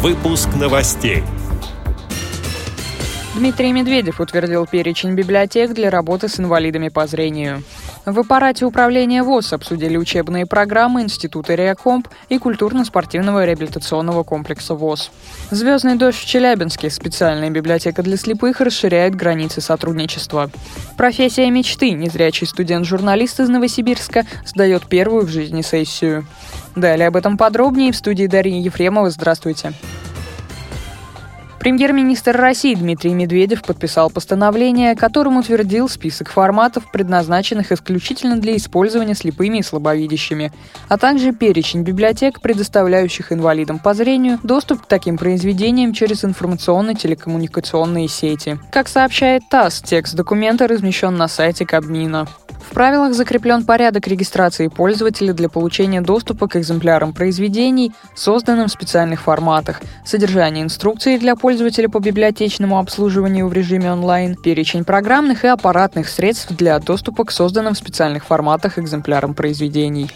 [0.00, 1.24] Выпуск новостей.
[3.38, 7.62] Дмитрий Медведев утвердил перечень библиотек для работы с инвалидами по зрению.
[8.04, 15.12] В аппарате управления ВОЗ обсудили учебные программы Института Реакомп и культурно-спортивного реабилитационного комплекса ВОЗ.
[15.52, 16.90] «Звездный дождь» в Челябинске.
[16.90, 20.50] Специальная библиотека для слепых расширяет границы сотрудничества.
[20.96, 21.92] Профессия мечты.
[21.92, 26.26] Незрячий студент-журналист из Новосибирска сдает первую в жизни сессию.
[26.74, 29.10] Далее об этом подробнее в студии Дарьи Ефремова.
[29.10, 29.74] Здравствуйте.
[31.68, 39.58] Премьер-министр России Дмитрий Медведев подписал постановление, которым утвердил список форматов, предназначенных исключительно для использования слепыми
[39.58, 40.50] и слабовидящими,
[40.88, 48.58] а также перечень библиотек, предоставляющих инвалидам по зрению доступ к таким произведениям через информационно-телекоммуникационные сети.
[48.72, 52.26] Как сообщает ТАСС, текст документа размещен на сайте Кабмина.
[52.60, 59.22] В правилах закреплен порядок регистрации пользователя для получения доступа к экземплярам произведений, созданным в специальных
[59.22, 66.08] форматах, содержание инструкции для пользователя по библиотечному обслуживанию в режиме онлайн, перечень программных и аппаратных
[66.08, 70.10] средств для доступа к созданным в специальных форматах экземплярам произведений.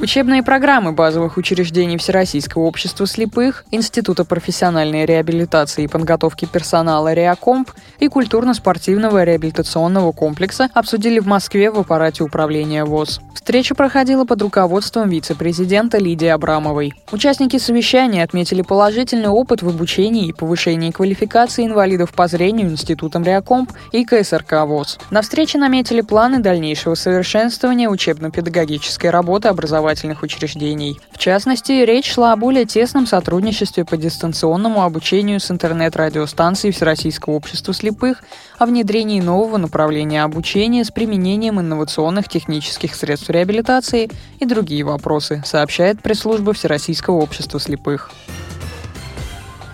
[0.00, 8.06] Учебные программы базовых учреждений Всероссийского общества слепых, Института профессиональной реабилитации и подготовки персонала «Реакомп» и
[8.06, 13.20] культурно-спортивного реабилитационного комплекса обсудили в Москве в аппарате управления ВОЗ.
[13.34, 16.94] Встреча проходила под руководством вице-президента Лидии Абрамовой.
[17.10, 23.72] Участники совещания отметили положительный опыт в обучении и повышении квалификации инвалидов по зрению Институтом «Реакомп»
[23.90, 25.00] и КСРК ВОЗ.
[25.10, 31.00] На встрече наметили планы дальнейшего совершенствования учебно-педагогической работы образования образовательных учреждений.
[31.10, 37.72] В частности, речь шла о более тесном сотрудничестве по дистанционному обучению с интернет-радиостанцией Всероссийского общества
[37.72, 38.22] слепых,
[38.58, 46.02] о внедрении нового направления обучения с применением инновационных технических средств реабилитации и другие вопросы, сообщает
[46.02, 48.10] пресс-служба Всероссийского общества слепых.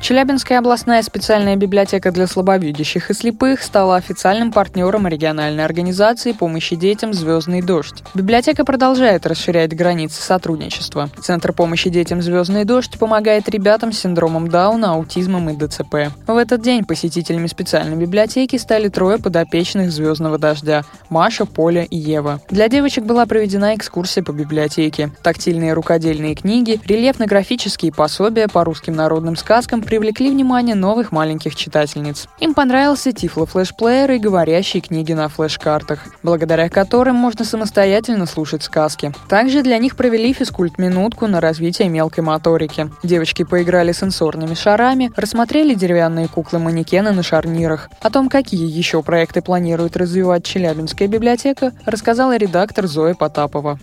[0.00, 7.12] Челябинская областная специальная библиотека для слабовидящих и слепых стала официальным партнером региональной организации помощи детям
[7.12, 8.02] «Звездный дождь».
[8.14, 11.10] Библиотека продолжает расширять границы сотрудничества.
[11.20, 16.12] Центр помощи детям «Звездный дождь» помогает ребятам с синдромом Дауна, аутизмом и ДЦП.
[16.26, 22.40] В этот день посетителями специальной библиотеки стали трое подопечных «Звездного дождя»– Маша, Поля и Ева.
[22.48, 25.10] Для девочек была проведена экскурсия по библиотеке.
[25.22, 32.28] Тактильные рукодельные книги, рельефно-графические пособия по русским народным сказкам привлекли внимание новых маленьких читательниц.
[32.38, 39.12] Им понравился тифло-флешплеер и говорящие книги на флеш-картах, благодаря которым можно самостоятельно слушать сказки.
[39.28, 42.88] Также для них провели физкульт-минутку на развитие мелкой моторики.
[43.02, 47.90] Девочки поиграли сенсорными шарами, рассмотрели деревянные куклы-манекены на шарнирах.
[48.00, 53.80] О том, какие еще проекты планирует развивать Челябинская библиотека, рассказала редактор Зоя Потапова.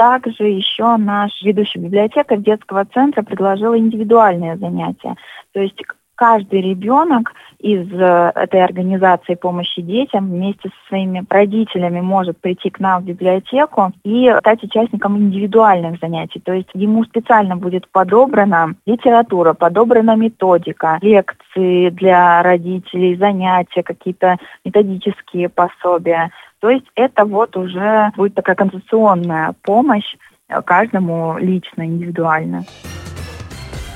[0.00, 5.14] Также еще наш ведущий библиотекарь детского центра предложил индивидуальные занятия.
[5.52, 5.76] То есть
[6.14, 12.80] каждый ребенок из э, этой организации помощи детям вместе со своими родителями может прийти к
[12.80, 16.40] нам в библиотеку и стать участником индивидуальных занятий.
[16.40, 25.50] То есть ему специально будет подобрана литература, подобрана методика, лекции для родителей, занятия, какие-то методические
[25.50, 26.30] пособия.
[26.60, 30.16] То есть это вот уже будет такая концептуальная помощь
[30.64, 32.64] каждому лично, индивидуально.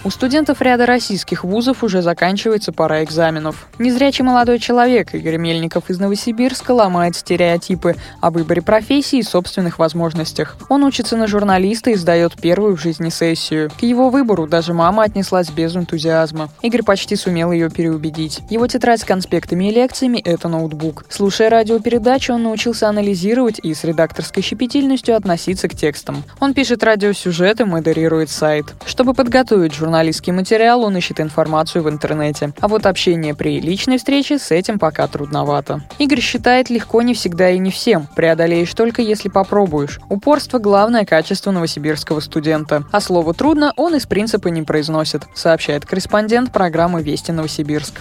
[0.06, 3.68] У студентов ряда российских вузов уже заканчивается пора экзаменов.
[3.78, 10.58] Незрячий молодой человек Игорь Мельников из Новосибирска ломает стереотипы о выборе профессии и собственных возможностях.
[10.68, 13.70] Он учится на журналиста и сдает первую в жизни сессию.
[13.70, 16.50] К его выбору даже мама отнеслась без энтузиазма.
[16.60, 18.40] Игорь почти сумел ее переубедить.
[18.50, 21.06] Его тетрадь с конспектами и лекциями– это ноутбук.
[21.08, 26.24] Слушая радиопередачу, он научился анализировать и с редакторской щепетильностью относиться к текстам.
[26.40, 28.66] Он пишет радиосюжеты, модерирует сайт.
[28.84, 32.52] Чтобы подготовить журналиста журналистский материал, он ищет информацию в интернете.
[32.60, 35.82] А вот общение при личной встрече с этим пока трудновато.
[36.00, 38.08] Игорь считает, легко не всегда и не всем.
[38.16, 40.00] Преодолеешь только если попробуешь.
[40.08, 42.82] Упорство– главное качество новосибирского студента.
[42.90, 48.00] А слово «трудно» он из принципа не произносит, сообщает корреспондент программы «Вести Новосибирск».